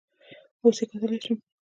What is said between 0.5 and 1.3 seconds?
اوس یې کتلی